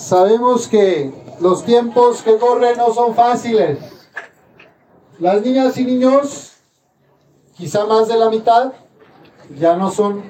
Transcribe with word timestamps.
sabemos 0.00 0.66
que 0.66 1.12
los 1.40 1.64
tiempos 1.64 2.22
que 2.22 2.38
corren 2.38 2.76
no 2.78 2.92
son 2.92 3.14
fáciles. 3.14 3.78
Las 5.18 5.42
niñas 5.42 5.76
y 5.76 5.84
niños, 5.84 6.52
quizá 7.54 7.84
más 7.84 8.08
de 8.08 8.16
la 8.16 8.30
mitad, 8.30 8.72
ya 9.58 9.76
no 9.76 9.90
son 9.90 10.22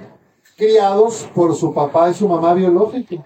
criados 0.57 1.29
por 1.35 1.55
su 1.55 1.73
papá 1.73 2.11
y 2.11 2.15
su 2.15 2.29
mamá 2.29 2.53
biológico. 2.55 3.25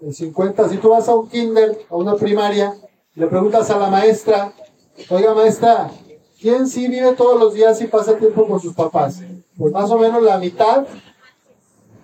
En 0.00 0.12
50, 0.12 0.68
si 0.68 0.76
tú 0.76 0.90
vas 0.90 1.08
a 1.08 1.14
un 1.14 1.28
kinder, 1.28 1.86
a 1.88 1.96
una 1.96 2.14
primaria, 2.16 2.74
le 3.14 3.26
preguntas 3.26 3.70
a 3.70 3.78
la 3.78 3.88
maestra, 3.88 4.52
oiga 5.08 5.34
maestra, 5.34 5.90
¿quién 6.38 6.66
sí 6.66 6.88
vive 6.88 7.12
todos 7.14 7.40
los 7.40 7.54
días 7.54 7.80
y 7.80 7.86
pasa 7.86 8.18
tiempo 8.18 8.46
con 8.46 8.60
sus 8.60 8.74
papás? 8.74 9.22
Pues 9.56 9.72
más 9.72 9.90
o 9.90 9.98
menos 9.98 10.22
la 10.22 10.36
mitad 10.36 10.84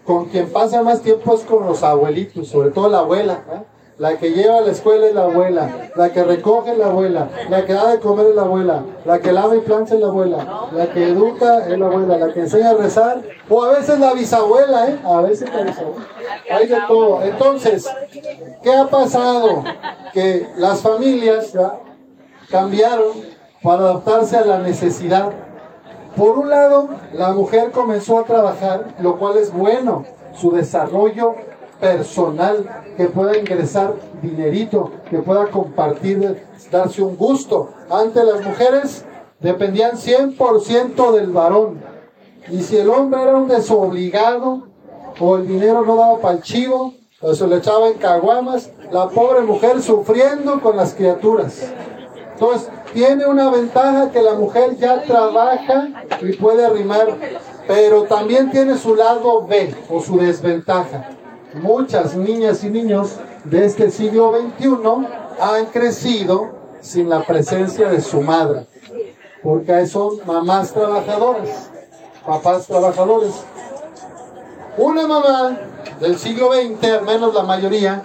con 0.04 0.26
quien 0.26 0.50
pasa 0.50 0.82
más 0.82 1.02
tiempo 1.02 1.34
es 1.34 1.42
con 1.42 1.66
los 1.66 1.82
abuelitos, 1.82 2.48
sobre 2.48 2.70
todo 2.70 2.88
la 2.88 2.98
abuela. 2.98 3.42
La 3.98 4.16
que 4.16 4.30
lleva 4.30 4.56
a 4.56 4.60
la 4.62 4.70
escuela 4.72 5.08
es 5.08 5.14
la 5.14 5.24
abuela, 5.24 5.90
la 5.94 6.10
que 6.10 6.24
recoge 6.24 6.72
es 6.72 6.78
la 6.78 6.86
abuela, 6.86 7.28
la 7.50 7.66
que 7.66 7.74
da 7.74 7.90
de 7.90 8.00
comer 8.00 8.28
es 8.28 8.34
la 8.34 8.42
abuela, 8.42 8.82
la 9.04 9.18
que 9.18 9.30
lava 9.30 9.54
y 9.54 9.60
plancha 9.60 9.94
es 9.94 10.00
la 10.00 10.06
abuela, 10.06 10.68
la 10.72 10.90
que 10.90 11.08
educa 11.08 11.66
es 11.68 11.78
la 11.78 11.84
abuela, 11.84 12.16
la 12.16 12.32
que 12.32 12.40
enseña 12.40 12.70
a 12.70 12.74
rezar, 12.74 13.20
o 13.50 13.62
a 13.62 13.72
veces 13.72 13.98
la 13.98 14.14
bisabuela, 14.14 14.88
¿eh? 14.88 14.98
A 15.04 15.20
veces 15.20 15.52
la 15.52 15.64
bisabuela. 15.64 16.06
Hay 16.50 16.66
de 16.66 16.78
todo. 16.88 17.22
Entonces, 17.22 17.90
¿qué 18.62 18.74
ha 18.74 18.86
pasado? 18.86 19.64
Que 20.14 20.46
las 20.56 20.80
familias 20.80 21.52
cambiaron 22.50 23.12
para 23.62 23.82
adaptarse 23.82 24.38
a 24.38 24.46
la 24.46 24.60
necesidad 24.60 25.30
por 26.16 26.38
un 26.38 26.50
lado, 26.50 26.88
la 27.12 27.32
mujer 27.32 27.70
comenzó 27.70 28.18
a 28.18 28.24
trabajar, 28.24 28.96
lo 29.00 29.18
cual 29.18 29.36
es 29.36 29.52
bueno, 29.52 30.04
su 30.34 30.50
desarrollo 30.52 31.34
personal, 31.80 32.82
que 32.96 33.06
pueda 33.06 33.38
ingresar 33.38 33.94
dinerito, 34.22 34.90
que 35.08 35.18
pueda 35.18 35.46
compartir, 35.46 36.44
darse 36.70 37.02
un 37.02 37.16
gusto. 37.16 37.70
Antes 37.90 38.24
las 38.24 38.44
mujeres 38.44 39.04
dependían 39.40 39.92
100% 39.92 41.12
del 41.12 41.30
varón. 41.30 41.80
Y 42.50 42.62
si 42.62 42.76
el 42.76 42.90
hombre 42.90 43.22
era 43.22 43.36
un 43.36 43.48
desobligado 43.48 44.66
o 45.18 45.36
el 45.36 45.46
dinero 45.46 45.84
no 45.84 45.96
daba 45.96 46.18
para 46.18 46.34
el 46.34 46.42
chivo, 46.42 46.94
o 47.22 47.34
se 47.34 47.46
le 47.46 47.56
echaba 47.56 47.88
en 47.88 47.98
caguamas, 47.98 48.70
la 48.90 49.08
pobre 49.08 49.42
mujer 49.42 49.82
sufriendo 49.82 50.60
con 50.60 50.76
las 50.76 50.94
criaturas. 50.94 51.70
Entonces, 52.32 52.70
tiene 52.92 53.26
una 53.26 53.50
ventaja 53.50 54.10
que 54.10 54.22
la 54.22 54.34
mujer 54.34 54.76
ya 54.76 55.02
trabaja 55.02 55.88
y 56.20 56.32
puede 56.34 56.64
arrimar, 56.64 57.16
pero 57.66 58.04
también 58.04 58.50
tiene 58.50 58.76
su 58.76 58.94
lado 58.94 59.46
B 59.46 59.74
o 59.88 60.00
su 60.00 60.18
desventaja. 60.18 61.10
Muchas 61.54 62.16
niñas 62.16 62.64
y 62.64 62.70
niños 62.70 63.16
de 63.44 63.64
este 63.64 63.90
siglo 63.90 64.32
XXI 64.32 65.06
han 65.40 65.66
crecido 65.66 66.50
sin 66.80 67.08
la 67.08 67.24
presencia 67.24 67.88
de 67.88 68.00
su 68.00 68.20
madre, 68.20 68.66
porque 69.42 69.86
son 69.86 70.18
mamás 70.26 70.72
trabajadoras, 70.72 71.70
papás 72.26 72.66
trabajadores. 72.66 73.34
Una 74.76 75.06
mamá 75.06 75.58
del 76.00 76.18
siglo 76.18 76.52
XX, 76.52 76.92
al 76.92 77.04
menos 77.04 77.34
la 77.34 77.42
mayoría, 77.42 78.02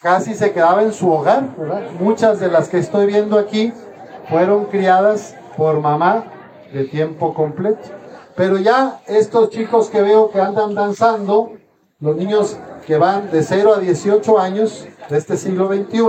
casi 0.00 0.34
se 0.34 0.52
quedaba 0.52 0.82
en 0.82 0.92
su 0.92 1.10
hogar, 1.10 1.44
Muchas 2.00 2.40
de 2.40 2.48
las 2.48 2.68
que 2.68 2.78
estoy 2.78 3.06
viendo 3.06 3.38
aquí 3.38 3.72
fueron 4.28 4.66
criadas 4.66 5.34
por 5.56 5.80
mamá 5.80 6.24
de 6.72 6.84
tiempo 6.84 7.34
completo. 7.34 7.88
Pero 8.36 8.58
ya 8.58 9.00
estos 9.06 9.50
chicos 9.50 9.88
que 9.88 10.00
veo 10.00 10.30
que 10.30 10.40
andan 10.40 10.74
danzando, 10.74 11.52
los 12.00 12.16
niños 12.16 12.56
que 12.86 12.96
van 12.96 13.30
de 13.30 13.42
0 13.42 13.74
a 13.74 13.80
18 13.80 14.38
años 14.38 14.86
de 15.08 15.18
este 15.18 15.36
siglo 15.36 15.68
XXI 15.68 16.02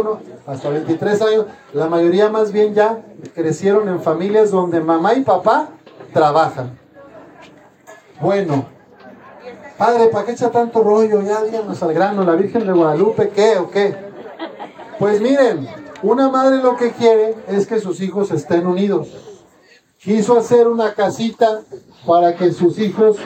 hasta 0.46 0.70
23 0.70 1.22
años, 1.24 1.46
la 1.74 1.88
mayoría 1.88 2.30
más 2.30 2.52
bien 2.52 2.74
ya 2.76 3.02
crecieron 3.34 3.90
en 3.90 4.00
familias 4.00 4.52
donde 4.52 4.80
mamá 4.80 5.16
y 5.16 5.22
papá 5.22 5.70
trabajan. 6.14 6.78
Bueno, 8.22 8.66
padre, 9.78 10.08
¿para 10.08 10.26
qué 10.26 10.34
echa 10.34 10.52
tanto 10.52 10.84
rollo? 10.84 11.22
Ya 11.22 11.42
díganos 11.44 11.82
al 11.82 11.94
grano, 11.94 12.24
la 12.24 12.36
Virgen 12.36 12.68
de 12.68 12.74
Guadalupe, 12.74 13.30
¿qué 13.30 13.58
o 13.58 13.72
qué? 13.72 13.96
Pues 15.00 15.22
miren, 15.22 15.68
una 16.02 16.30
madre 16.30 16.62
lo 16.62 16.78
que 16.78 16.92
quiere 16.92 17.36
es 17.48 17.68
que 17.68 17.80
sus 17.80 18.02
hijos 18.02 18.32
estén 18.32 18.66
unidos. 18.66 19.10
Quiso 19.98 20.38
hacer 20.38 20.68
una 20.68 20.94
casita 20.94 21.62
para 22.06 22.36
que 22.36 22.54
sus 22.54 22.80
hijos 22.80 23.18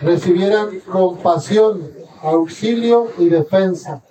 recibieran 0.00 0.80
compasión, 0.80 1.88
auxilio 2.22 3.08
y 3.18 3.28
defensa. 3.28 4.02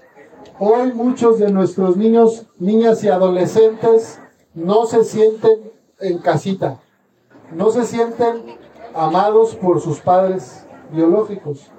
Hoy 0.58 0.94
muchos 0.94 1.40
de 1.40 1.52
nuestros 1.52 1.98
niños, 1.98 2.46
niñas 2.58 3.04
y 3.04 3.10
adolescentes 3.10 4.20
no 4.54 4.86
se 4.86 5.04
sienten 5.04 5.72
en 6.00 6.20
casita, 6.20 6.80
no 7.52 7.72
se 7.72 7.84
sienten 7.84 8.58
amados 8.94 9.56
por 9.56 9.82
sus 9.82 10.00
padres 10.00 10.66
biológicos. 10.92 11.70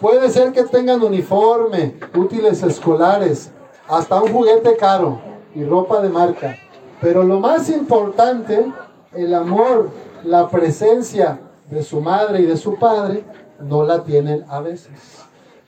Puede 0.00 0.28
ser 0.30 0.52
que 0.52 0.64
tengan 0.64 1.02
uniforme, 1.02 1.94
útiles 2.16 2.62
escolares, 2.64 3.50
hasta 3.88 4.20
un 4.20 4.32
juguete 4.32 4.76
caro, 4.76 5.27
y 5.58 5.64
ropa 5.64 6.00
de 6.00 6.08
marca. 6.08 6.56
Pero 7.00 7.24
lo 7.24 7.40
más 7.40 7.68
importante, 7.68 8.72
el 9.12 9.34
amor, 9.34 9.90
la 10.22 10.48
presencia 10.48 11.40
de 11.68 11.82
su 11.82 12.00
madre 12.00 12.40
y 12.42 12.46
de 12.46 12.56
su 12.56 12.76
padre, 12.76 13.24
no 13.60 13.82
la 13.82 14.04
tienen 14.04 14.44
a 14.48 14.60
veces. 14.60 15.24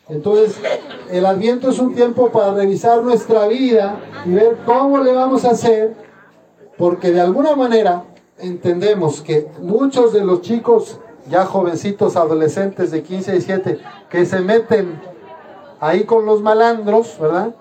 Entonces, 0.09 0.61
el 1.11 1.27
adviento 1.27 1.71
es 1.71 1.81
un 1.81 1.95
tiempo 1.95 2.31
para 2.31 2.55
revisar 2.55 3.03
nuestra 3.03 3.49
vida 3.49 3.97
y 4.25 4.31
ver 4.31 4.59
cómo 4.65 4.99
le 4.99 5.13
vamos 5.13 5.45
a 5.45 5.51
hacer, 5.51 5.95
porque 6.79 7.11
de 7.11 7.21
alguna 7.21 7.57
manera 7.57 8.05
entendemos 8.39 9.21
que 9.21 9.51
muchos 9.61 10.13
de 10.13 10.25
los 10.25 10.41
chicos, 10.41 11.01
ya 11.29 11.47
jovencitos, 11.47 12.17
adolescentes 12.17 12.93
de 12.93 13.03
15 13.03 13.31
y 13.31 13.35
17, 13.35 13.79
que 14.09 14.25
se 14.25 14.41
meten 14.41 15.01
ahí 15.81 16.05
con 16.05 16.27
los 16.27 16.43
malandros, 16.43 17.19
¿verdad? 17.21 17.55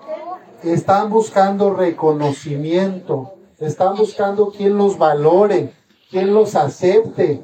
Están 0.62 1.10
buscando 1.10 1.74
reconocimiento, 1.74 3.34
están 3.58 3.96
buscando 3.96 4.50
quien 4.50 4.76
los 4.76 4.98
valore, 4.98 5.72
quien 6.10 6.34
los 6.34 6.54
acepte, 6.54 7.42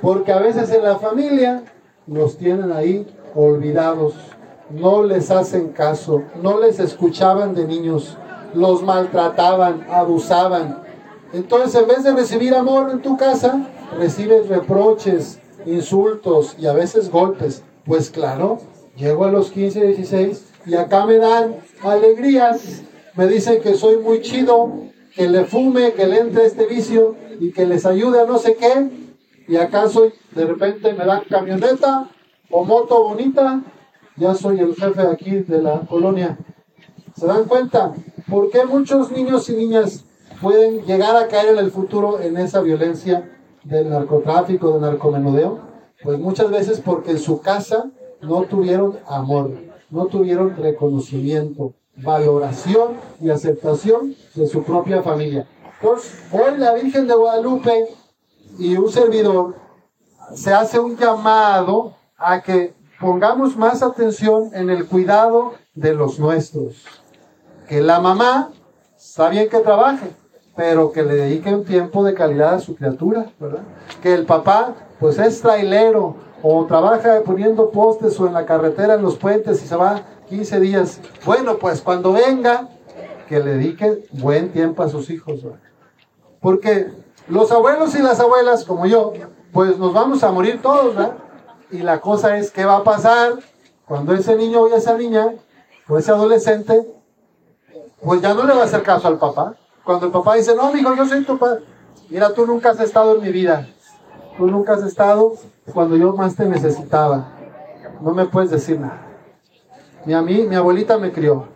porque 0.00 0.32
a 0.32 0.38
veces 0.38 0.70
en 0.70 0.84
la 0.84 0.96
familia 0.96 1.64
los 2.06 2.36
tienen 2.38 2.72
ahí 2.72 3.06
olvidados, 3.34 4.14
no 4.70 5.02
les 5.02 5.30
hacen 5.30 5.68
caso, 5.68 6.22
no 6.42 6.60
les 6.60 6.78
escuchaban 6.78 7.54
de 7.54 7.66
niños, 7.66 8.16
los 8.54 8.82
maltrataban, 8.82 9.86
abusaban. 9.90 10.82
Entonces 11.32 11.80
en 11.80 11.88
vez 11.88 12.04
de 12.04 12.14
recibir 12.14 12.54
amor 12.54 12.90
en 12.90 13.02
tu 13.02 13.16
casa, 13.16 13.66
recibes 13.98 14.48
reproches, 14.48 15.40
insultos 15.66 16.56
y 16.58 16.66
a 16.66 16.72
veces 16.72 17.10
golpes. 17.10 17.62
Pues 17.84 18.10
claro, 18.10 18.58
llego 18.96 19.24
a 19.24 19.30
los 19.30 19.50
15, 19.50 19.86
16 19.88 20.47
y 20.68 20.74
acá 20.74 21.06
me 21.06 21.16
dan 21.16 21.56
alegrías, 21.82 22.82
me 23.16 23.26
dicen 23.26 23.62
que 23.62 23.74
soy 23.74 23.96
muy 23.96 24.20
chido, 24.20 24.82
que 25.14 25.26
le 25.26 25.46
fume, 25.46 25.94
que 25.94 26.06
le 26.06 26.18
entre 26.18 26.44
este 26.44 26.66
vicio 26.66 27.16
y 27.40 27.52
que 27.52 27.64
les 27.64 27.86
ayude 27.86 28.20
a 28.20 28.26
no 28.26 28.36
sé 28.38 28.54
qué, 28.54 28.90
y 29.48 29.56
acá 29.56 29.88
soy, 29.88 30.12
de 30.32 30.44
repente 30.44 30.92
me 30.92 31.06
dan 31.06 31.22
camioneta 31.24 32.10
o 32.50 32.64
moto 32.66 33.02
bonita, 33.02 33.62
ya 34.16 34.34
soy 34.34 34.60
el 34.60 34.74
jefe 34.74 35.00
aquí 35.00 35.30
de 35.36 35.62
la 35.62 35.80
colonia. 35.88 36.36
¿Se 37.16 37.26
dan 37.26 37.44
cuenta? 37.44 37.94
¿Por 38.28 38.50
qué 38.50 38.66
muchos 38.66 39.10
niños 39.10 39.48
y 39.48 39.56
niñas 39.56 40.04
pueden 40.42 40.84
llegar 40.84 41.16
a 41.16 41.28
caer 41.28 41.54
en 41.54 41.58
el 41.58 41.70
futuro 41.70 42.20
en 42.20 42.36
esa 42.36 42.60
violencia 42.60 43.26
del 43.64 43.88
narcotráfico, 43.88 44.72
del 44.72 44.82
narcomenudeo? 44.82 45.60
Pues 46.02 46.18
muchas 46.18 46.50
veces 46.50 46.82
porque 46.84 47.12
en 47.12 47.18
su 47.18 47.40
casa 47.40 47.90
no 48.20 48.42
tuvieron 48.42 48.98
amor 49.06 49.67
no 49.90 50.06
tuvieron 50.06 50.56
reconocimiento, 50.56 51.74
valoración 51.96 52.94
y 53.20 53.30
aceptación 53.30 54.14
de 54.34 54.46
su 54.46 54.62
propia 54.62 55.02
familia. 55.02 55.46
Entonces, 55.80 56.12
hoy 56.32 56.58
la 56.58 56.74
Virgen 56.74 57.06
de 57.06 57.14
Guadalupe 57.14 57.88
y 58.58 58.76
un 58.76 58.90
servidor 58.90 59.56
se 60.34 60.52
hace 60.52 60.78
un 60.78 60.96
llamado 60.96 61.94
a 62.16 62.42
que 62.42 62.74
pongamos 63.00 63.56
más 63.56 63.82
atención 63.82 64.50
en 64.52 64.70
el 64.70 64.86
cuidado 64.86 65.54
de 65.74 65.94
los 65.94 66.18
nuestros. 66.18 66.84
Que 67.68 67.80
la 67.80 68.00
mamá 68.00 68.50
está 68.96 69.28
bien 69.28 69.48
que 69.48 69.58
trabaje, 69.58 70.10
pero 70.56 70.90
que 70.90 71.02
le 71.02 71.14
dedique 71.14 71.54
un 71.54 71.64
tiempo 71.64 72.02
de 72.02 72.14
calidad 72.14 72.54
a 72.54 72.60
su 72.60 72.74
criatura. 72.74 73.30
Que 74.02 74.14
el 74.14 74.26
papá, 74.26 74.74
pues 74.98 75.18
es 75.18 75.40
trailero, 75.40 76.16
o 76.42 76.64
trabaja 76.66 77.22
poniendo 77.24 77.70
postes 77.70 78.18
o 78.20 78.26
en 78.26 78.34
la 78.34 78.46
carretera, 78.46 78.94
en 78.94 79.02
los 79.02 79.16
puentes 79.16 79.62
y 79.62 79.66
se 79.66 79.76
va 79.76 80.02
15 80.28 80.60
días. 80.60 81.00
Bueno, 81.24 81.58
pues 81.58 81.80
cuando 81.80 82.12
venga, 82.12 82.68
que 83.28 83.40
le 83.40 83.54
dedique 83.54 84.06
buen 84.12 84.52
tiempo 84.52 84.82
a 84.82 84.88
sus 84.88 85.10
hijos. 85.10 85.40
Porque 86.40 86.90
los 87.28 87.50
abuelos 87.52 87.94
y 87.94 88.02
las 88.02 88.20
abuelas, 88.20 88.64
como 88.64 88.86
yo, 88.86 89.12
pues 89.52 89.78
nos 89.78 89.92
vamos 89.92 90.22
a 90.22 90.30
morir 90.30 90.62
todos, 90.62 90.94
¿verdad? 90.94 91.14
Y 91.70 91.78
la 91.78 92.00
cosa 92.00 92.38
es, 92.38 92.50
¿qué 92.50 92.64
va 92.64 92.78
a 92.78 92.84
pasar 92.84 93.34
cuando 93.86 94.14
ese 94.14 94.36
niño 94.36 94.62
o 94.62 94.74
esa 94.74 94.96
niña 94.96 95.34
o 95.88 95.98
ese 95.98 96.10
adolescente 96.10 96.86
pues 98.02 98.20
ya 98.20 98.34
no 98.34 98.44
le 98.44 98.54
va 98.54 98.62
a 98.62 98.64
hacer 98.64 98.82
caso 98.82 99.08
al 99.08 99.18
papá. 99.18 99.54
Cuando 99.84 100.06
el 100.06 100.12
papá 100.12 100.34
dice, 100.36 100.54
no, 100.54 100.74
hijo, 100.76 100.94
yo 100.94 101.06
soy 101.06 101.24
tu 101.24 101.38
padre. 101.38 101.64
Mira, 102.08 102.32
tú 102.32 102.46
nunca 102.46 102.70
has 102.70 102.80
estado 102.80 103.16
en 103.16 103.22
mi 103.22 103.32
vida. 103.32 103.68
Tú 104.36 104.46
nunca 104.46 104.74
has 104.74 104.82
estado 104.82 105.34
cuando 105.72 105.96
yo 105.96 106.14
más 106.14 106.34
te 106.34 106.46
necesitaba. 106.46 107.32
No 108.00 108.12
me 108.12 108.26
puedes 108.26 108.50
decir 108.50 108.78
nada. 108.78 109.06
Ni 110.04 110.14
a 110.14 110.22
mí, 110.22 110.44
mi 110.48 110.54
abuelita 110.54 110.98
me 110.98 111.12
crió. 111.12 111.46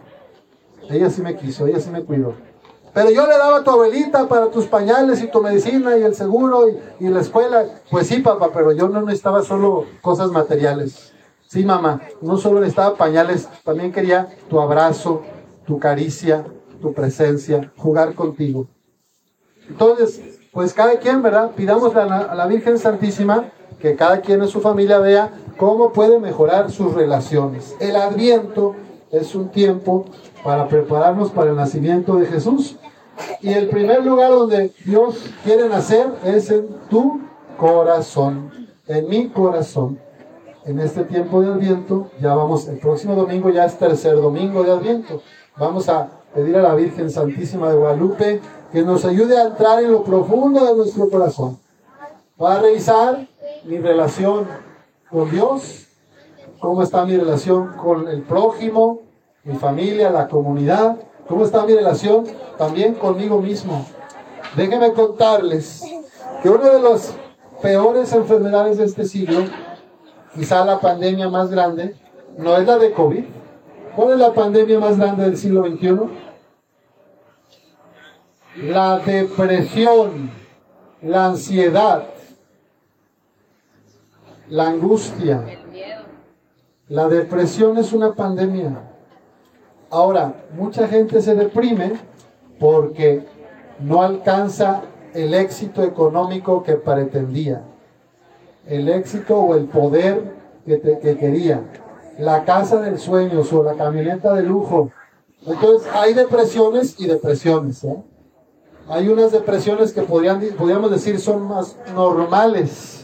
Ella 0.90 1.08
sí 1.10 1.22
me 1.22 1.36
quiso, 1.36 1.66
ella 1.66 1.80
sí 1.80 1.90
me 1.90 2.02
cuidó. 2.02 2.34
Pero 2.92 3.10
yo 3.10 3.26
le 3.26 3.38
daba 3.38 3.58
a 3.58 3.64
tu 3.64 3.70
abuelita 3.70 4.28
para 4.28 4.50
tus 4.50 4.66
pañales 4.66 5.22
y 5.22 5.28
tu 5.28 5.40
medicina 5.40 5.96
y 5.96 6.02
el 6.02 6.14
seguro 6.14 6.68
y, 6.68 7.06
y, 7.06 7.08
la 7.08 7.20
escuela. 7.20 7.64
Pues 7.90 8.08
sí, 8.08 8.18
papá, 8.18 8.50
pero 8.52 8.72
yo 8.72 8.88
no 8.88 9.00
necesitaba 9.00 9.42
solo 9.42 9.86
cosas 10.02 10.30
materiales. 10.30 11.12
Sí, 11.46 11.64
mamá, 11.64 12.00
no 12.20 12.36
solo 12.36 12.60
necesitaba 12.60 12.96
pañales, 12.96 13.48
también 13.64 13.92
quería 13.92 14.28
tu 14.48 14.58
abrazo, 14.60 15.22
tu 15.66 15.78
caricia, 15.78 16.44
tu 16.80 16.92
presencia, 16.92 17.70
jugar 17.76 18.14
contigo. 18.14 18.66
Entonces, 19.68 20.40
pues 20.50 20.74
cada 20.74 20.98
quien, 20.98 21.22
¿verdad? 21.22 21.50
Pidamos 21.52 21.94
a 21.94 22.34
la 22.34 22.46
Virgen 22.46 22.78
Santísima 22.78 23.50
que 23.82 23.96
cada 23.96 24.20
quien 24.20 24.40
en 24.40 24.48
su 24.48 24.60
familia 24.60 25.00
vea 25.00 25.32
cómo 25.58 25.92
puede 25.92 26.20
mejorar 26.20 26.70
sus 26.70 26.94
relaciones. 26.94 27.74
El 27.80 27.96
adviento 27.96 28.76
es 29.10 29.34
un 29.34 29.48
tiempo 29.48 30.04
para 30.44 30.68
prepararnos 30.68 31.32
para 31.32 31.50
el 31.50 31.56
nacimiento 31.56 32.14
de 32.14 32.26
Jesús. 32.26 32.76
Y 33.40 33.52
el 33.52 33.68
primer 33.68 34.06
lugar 34.06 34.30
donde 34.30 34.72
Dios 34.84 35.16
quiere 35.42 35.68
nacer 35.68 36.06
es 36.24 36.48
en 36.50 36.68
tu 36.88 37.22
corazón, 37.58 38.52
en 38.86 39.08
mi 39.08 39.28
corazón. 39.28 39.98
En 40.64 40.78
este 40.78 41.02
tiempo 41.02 41.42
de 41.42 41.52
Adviento, 41.52 42.06
ya 42.20 42.36
vamos, 42.36 42.68
el 42.68 42.78
próximo 42.78 43.16
domingo 43.16 43.50
ya 43.50 43.64
es 43.64 43.76
tercer 43.76 44.14
domingo 44.14 44.62
de 44.62 44.70
Adviento. 44.70 45.22
Vamos 45.56 45.88
a 45.88 46.08
pedir 46.32 46.56
a 46.56 46.62
la 46.62 46.76
Virgen 46.76 47.10
Santísima 47.10 47.68
de 47.68 47.78
Guadalupe 47.78 48.40
que 48.70 48.82
nos 48.82 49.04
ayude 49.04 49.36
a 49.38 49.48
entrar 49.48 49.82
en 49.82 49.90
lo 49.90 50.04
profundo 50.04 50.64
de 50.64 50.76
nuestro 50.76 51.10
corazón. 51.10 51.58
Para 52.36 52.60
revisar 52.60 53.26
mi 53.64 53.78
relación 53.78 54.46
con 55.10 55.30
Dios, 55.30 55.86
cómo 56.60 56.82
está 56.82 57.04
mi 57.04 57.16
relación 57.16 57.74
con 57.76 58.08
el 58.08 58.22
prójimo, 58.22 59.02
mi 59.44 59.56
familia, 59.56 60.10
la 60.10 60.28
comunidad, 60.28 60.96
cómo 61.28 61.44
está 61.44 61.64
mi 61.64 61.74
relación 61.74 62.24
también 62.58 62.94
conmigo 62.94 63.40
mismo. 63.40 63.86
Déjenme 64.56 64.92
contarles 64.92 65.84
que 66.42 66.50
una 66.50 66.70
de 66.70 66.80
las 66.80 67.14
peores 67.60 68.12
enfermedades 68.12 68.78
de 68.78 68.84
este 68.84 69.04
siglo, 69.04 69.44
quizá 70.34 70.64
la 70.64 70.80
pandemia 70.80 71.28
más 71.28 71.50
grande, 71.50 71.96
no 72.36 72.56
es 72.56 72.66
la 72.66 72.78
de 72.78 72.92
COVID. 72.92 73.24
¿Cuál 73.94 74.12
es 74.12 74.18
la 74.18 74.32
pandemia 74.32 74.78
más 74.78 74.98
grande 74.98 75.24
del 75.24 75.36
siglo 75.36 75.64
XXI? 75.66 75.98
La 78.68 78.98
depresión, 78.98 80.30
la 81.02 81.26
ansiedad, 81.26 82.11
la 84.52 84.68
angustia. 84.68 85.42
La 86.88 87.08
depresión 87.08 87.78
es 87.78 87.94
una 87.94 88.12
pandemia. 88.12 88.82
Ahora, 89.88 90.44
mucha 90.54 90.86
gente 90.88 91.22
se 91.22 91.34
deprime 91.34 91.94
porque 92.60 93.24
no 93.80 94.02
alcanza 94.02 94.82
el 95.14 95.32
éxito 95.32 95.82
económico 95.82 96.62
que 96.62 96.74
pretendía, 96.74 97.62
el 98.66 98.90
éxito 98.90 99.38
o 99.38 99.54
el 99.54 99.64
poder 99.64 100.34
que, 100.66 101.16
quería, 101.18 101.62
la 102.18 102.44
casa 102.44 102.78
del 102.82 102.98
sueño 102.98 103.40
o 103.50 103.62
la 103.62 103.72
camioneta 103.72 104.34
de 104.34 104.42
lujo. 104.42 104.90
Entonces, 105.46 105.88
hay 105.94 106.12
depresiones 106.12 107.00
y 107.00 107.06
depresiones. 107.06 107.84
¿eh? 107.84 107.96
Hay 108.86 109.08
unas 109.08 109.32
depresiones 109.32 109.94
que 109.94 110.02
podríamos 110.02 110.90
decir 110.90 111.18
son 111.18 111.48
más 111.48 111.74
normales. 111.94 113.02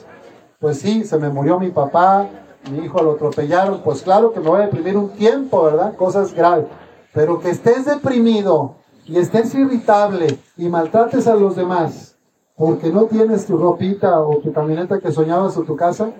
Pues 0.60 0.80
sí, 0.80 1.04
se 1.04 1.18
me 1.18 1.28
murió 1.28 1.60
mi 1.60 1.70
papá, 1.70 2.28
mi 2.70 2.84
hijo 2.84 3.02
lo 3.02 3.12
atropellaron, 3.12 3.80
pues 3.82 4.02
claro 4.02 4.32
que 4.32 4.40
me 4.40 4.48
voy 4.48 4.60
a 4.60 4.64
deprimir 4.64 4.96
un 4.96 5.10
tiempo, 5.10 5.62
¿verdad? 5.62 5.94
Cosas 5.94 6.34
graves. 6.34 6.66
Pero 7.14 7.38
que 7.38 7.50
estés 7.50 7.84
deprimido 7.84 8.74
y 9.06 9.18
estés 9.18 9.54
irritable 9.54 10.38
y 10.56 10.68
maltrates 10.68 11.26
a 11.28 11.34
los 11.34 11.54
demás 11.54 12.16
porque 12.58 12.90
no 12.90 13.04
tienes 13.04 13.46
tu 13.46 13.56
ropita 13.56 14.20
o 14.20 14.38
tu 14.38 14.52
camioneta 14.52 14.98
que 14.98 15.12
soñabas 15.12 15.56
o 15.56 15.62
tu 15.62 15.76
casa, 15.76 16.10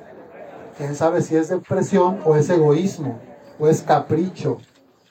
quién 0.77 0.95
sabe 0.95 1.21
si 1.21 1.35
es 1.35 1.49
depresión 1.49 2.21
o 2.25 2.37
es 2.37 2.49
egoísmo 2.49 3.19
o 3.59 3.67
es 3.67 3.83
capricho 3.83 4.59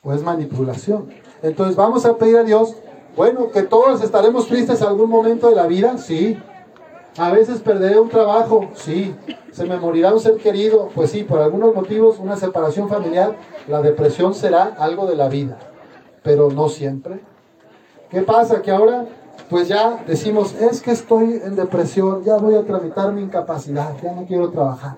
o 0.02 0.14
es 0.14 0.24
manipulación. 0.24 1.10
Entonces 1.44 1.76
vamos 1.76 2.06
a 2.06 2.16
pedir 2.16 2.38
a 2.38 2.44
Dios, 2.44 2.78
bueno, 3.18 3.52
que 3.52 3.64
todos 3.64 4.02
estaremos 4.02 4.48
tristes 4.48 4.82
algún 4.82 5.10
momento 5.10 5.50
de 5.50 5.56
la 5.56 5.68
vida, 5.68 5.98
sí, 5.98 6.40
a 7.18 7.32
veces 7.32 7.60
perderé 7.62 8.00
un 8.00 8.10
trabajo, 8.10 8.70
sí. 8.76 9.16
Se 9.52 9.66
me 9.66 9.78
morirá 9.78 10.14
un 10.14 10.20
ser 10.20 10.36
querido, 10.38 10.90
pues 10.94 11.12
sí, 11.12 11.24
por 11.24 11.40
algunos 11.40 11.74
motivos, 11.74 12.20
una 12.20 12.38
separación 12.38 12.88
familiar, 12.90 13.36
la 13.68 13.82
depresión 13.82 14.36
será 14.36 14.76
algo 14.78 15.08
de 15.08 15.16
la 15.16 15.28
vida, 15.28 15.58
pero 16.24 16.52
no 16.52 16.70
siempre. 16.70 17.20
¿Qué 18.10 18.22
pasa? 18.22 18.62
Que 18.62 18.72
ahora, 18.72 19.06
pues 19.50 19.68
ya 19.68 20.04
decimos, 20.06 20.54
es 20.62 20.82
que 20.82 20.92
estoy 20.92 21.42
en 21.44 21.56
depresión, 21.56 22.24
ya 22.24 22.38
voy 22.38 22.56
a 22.56 22.64
tramitar 22.64 23.12
mi 23.12 23.24
incapacidad, 23.24 23.96
ya 24.02 24.14
no 24.14 24.26
quiero 24.26 24.52
trabajar, 24.52 24.96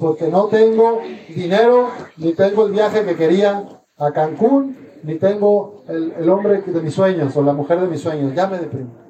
porque 0.00 0.28
no 0.28 0.46
tengo 0.46 1.00
dinero, 1.28 1.88
ni 2.16 2.32
tengo 2.32 2.66
el 2.66 2.72
viaje 2.72 3.04
que 3.04 3.14
quería 3.14 3.68
a 3.98 4.10
Cancún, 4.10 4.76
ni 5.02 5.16
tengo 5.16 5.82
el, 5.88 6.14
el 6.18 6.30
hombre 6.30 6.62
de 6.62 6.80
mis 6.80 6.94
sueños 6.94 7.36
o 7.36 7.42
la 7.42 7.52
mujer 7.52 7.80
de 7.80 7.88
mis 7.88 8.00
sueños, 8.00 8.34
ya 8.34 8.46
me 8.46 8.58
deprimo. 8.58 9.01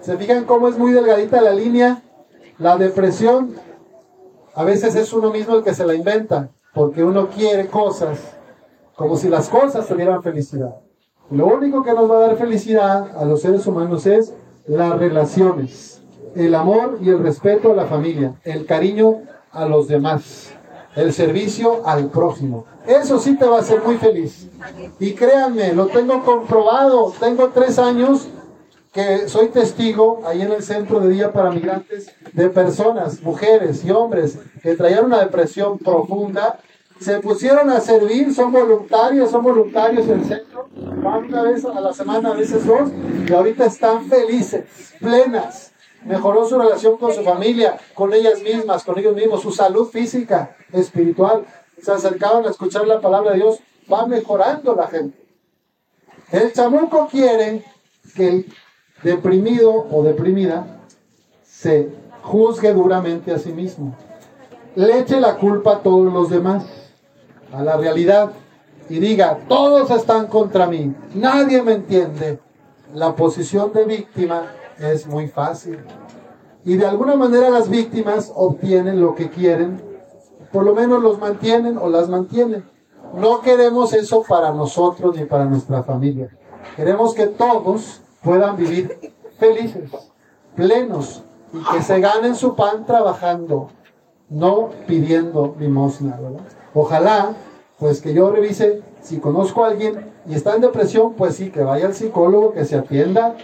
¿Se 0.00 0.16
fijan 0.16 0.44
cómo 0.44 0.68
es 0.68 0.78
muy 0.78 0.92
delgadita 0.92 1.42
la 1.42 1.52
línea? 1.52 2.02
La 2.58 2.76
depresión 2.76 3.54
a 4.54 4.64
veces 4.64 4.94
es 4.94 5.12
uno 5.12 5.30
mismo 5.30 5.56
el 5.56 5.62
que 5.62 5.74
se 5.74 5.86
la 5.86 5.94
inventa, 5.94 6.50
porque 6.74 7.04
uno 7.04 7.28
quiere 7.28 7.66
cosas 7.66 8.18
como 8.96 9.16
si 9.16 9.28
las 9.28 9.48
cosas 9.48 9.86
tuvieran 9.86 10.22
felicidad. 10.22 10.76
Lo 11.30 11.46
único 11.46 11.82
que 11.82 11.92
nos 11.92 12.10
va 12.10 12.16
a 12.16 12.20
dar 12.28 12.36
felicidad 12.36 13.16
a 13.16 13.24
los 13.24 13.40
seres 13.40 13.66
humanos 13.66 14.06
es 14.06 14.34
las 14.66 14.98
relaciones, 14.98 16.02
el 16.34 16.54
amor 16.54 16.98
y 17.00 17.08
el 17.08 17.22
respeto 17.22 17.72
a 17.72 17.76
la 17.76 17.86
familia, 17.86 18.34
el 18.44 18.66
cariño 18.66 19.22
a 19.52 19.64
los 19.66 19.88
demás, 19.88 20.52
el 20.96 21.12
servicio 21.12 21.86
al 21.86 22.08
prójimo. 22.08 22.64
Eso 22.86 23.18
sí 23.18 23.36
te 23.36 23.46
va 23.46 23.56
a 23.56 23.60
hacer 23.60 23.82
muy 23.82 23.96
feliz. 23.96 24.48
Y 24.98 25.12
créanme, 25.12 25.72
lo 25.72 25.86
tengo 25.86 26.22
comprobado. 26.24 27.12
Tengo 27.20 27.48
tres 27.48 27.78
años 27.78 28.28
que 28.92 29.28
soy 29.28 29.48
testigo 29.48 30.22
ahí 30.26 30.42
en 30.42 30.52
el 30.52 30.62
centro 30.62 31.00
de 31.00 31.10
día 31.10 31.32
para 31.32 31.50
migrantes 31.50 32.12
de 32.32 32.48
personas, 32.50 33.22
mujeres 33.22 33.84
y 33.84 33.90
hombres 33.90 34.38
que 34.62 34.74
traían 34.74 35.04
una 35.04 35.20
depresión 35.20 35.78
profunda, 35.78 36.58
se 37.00 37.18
pusieron 37.20 37.70
a 37.70 37.80
servir, 37.80 38.34
son 38.34 38.52
voluntarios, 38.52 39.30
son 39.30 39.42
voluntarios 39.42 40.06
en 40.06 40.20
el 40.20 40.24
centro, 40.26 40.68
van 40.74 41.24
una 41.24 41.42
vez 41.42 41.64
a 41.64 41.80
la 41.80 41.92
semana, 41.94 42.30
a 42.30 42.34
veces 42.34 42.66
dos, 42.66 42.90
y 43.26 43.32
ahorita 43.32 43.64
están 43.64 44.04
felices, 44.06 44.64
plenas. 45.00 45.72
Mejoró 46.04 46.46
su 46.46 46.58
relación 46.58 46.96
con 46.96 47.14
su 47.14 47.22
familia, 47.22 47.78
con 47.94 48.12
ellas 48.12 48.42
mismas, 48.42 48.84
con 48.84 48.98
ellos 48.98 49.14
mismos, 49.14 49.42
su 49.42 49.52
salud 49.52 49.88
física, 49.88 50.56
espiritual. 50.72 51.44
Se 51.80 51.92
acercaban 51.92 52.46
a 52.46 52.50
escuchar 52.50 52.86
la 52.86 53.00
palabra 53.00 53.32
de 53.32 53.36
Dios, 53.36 53.60
va 53.90 54.06
mejorando 54.06 54.74
la 54.74 54.86
gente. 54.86 55.18
El 56.32 56.52
chamuco 56.52 57.08
quiere 57.08 57.64
que 58.14 58.28
el 58.28 58.54
deprimido 59.02 59.86
o 59.90 60.02
deprimida 60.02 60.66
se 61.42 61.90
juzgue 62.22 62.72
duramente 62.72 63.32
a 63.32 63.38
sí 63.38 63.52
mismo. 63.52 63.94
Le 64.74 64.98
eche 64.98 65.20
la 65.20 65.36
culpa 65.36 65.76
a 65.76 65.78
todos 65.80 66.12
los 66.12 66.30
demás, 66.30 66.64
a 67.52 67.62
la 67.62 67.76
realidad, 67.76 68.30
y 68.88 68.98
diga, 68.98 69.38
todos 69.48 69.90
están 69.90 70.26
contra 70.26 70.66
mí, 70.66 70.94
nadie 71.14 71.62
me 71.62 71.72
entiende. 71.72 72.40
La 72.94 73.14
posición 73.14 73.72
de 73.72 73.84
víctima 73.84 74.46
es 74.78 75.06
muy 75.06 75.28
fácil. 75.28 75.78
Y 76.64 76.76
de 76.76 76.86
alguna 76.86 77.16
manera 77.16 77.50
las 77.50 77.68
víctimas 77.68 78.32
obtienen 78.34 79.00
lo 79.00 79.14
que 79.14 79.30
quieren, 79.30 79.80
por 80.52 80.64
lo 80.64 80.74
menos 80.74 81.02
los 81.02 81.18
mantienen 81.18 81.78
o 81.78 81.88
las 81.88 82.08
mantienen. 82.08 82.64
No 83.14 83.40
queremos 83.40 83.92
eso 83.92 84.22
para 84.28 84.52
nosotros 84.52 85.16
ni 85.16 85.24
para 85.24 85.44
nuestra 85.44 85.82
familia. 85.82 86.28
Queremos 86.76 87.14
que 87.14 87.26
todos 87.26 88.00
puedan 88.22 88.56
vivir 88.56 89.12
felices, 89.38 89.90
plenos 90.54 91.22
y 91.52 91.62
que 91.72 91.82
se 91.82 92.00
ganen 92.00 92.34
su 92.34 92.54
pan 92.54 92.86
trabajando, 92.86 93.68
no 94.28 94.70
pidiendo 94.86 95.54
limosna, 95.58 96.18
Ojalá, 96.72 97.34
pues 97.78 98.00
que 98.00 98.14
yo 98.14 98.30
revise, 98.30 98.82
si 99.02 99.18
conozco 99.18 99.64
a 99.64 99.68
alguien 99.68 100.12
y 100.26 100.34
está 100.34 100.54
en 100.54 100.60
depresión, 100.60 101.14
pues 101.14 101.34
sí, 101.34 101.50
que 101.50 101.62
vaya 101.62 101.86
al 101.86 101.94
psicólogo, 101.94 102.52
que 102.52 102.64
se 102.64 102.76
atienda 102.76 103.34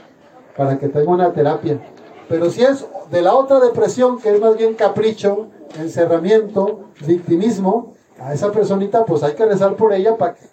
para 0.57 0.79
que 0.79 0.89
tenga 0.89 1.11
una 1.11 1.33
terapia. 1.33 1.81
Pero 2.29 2.51
si 2.51 2.63
es 2.63 2.87
de 3.11 3.23
la 3.23 3.35
otra 3.35 3.59
depresión, 3.59 4.21
que 4.21 4.33
es 4.33 4.41
más 4.41 4.57
bien 4.57 4.75
capricho, 4.75 5.49
encerramiento, 5.77 6.91
victimismo, 7.05 7.95
a 8.21 8.33
esa 8.33 8.53
personita 8.53 9.05
pues 9.05 9.23
hay 9.25 9.35
que 9.35 9.45
rezar 9.45 9.75
por 9.75 9.93
ella 9.93 10.17
para 10.17 10.35
que 10.35 10.47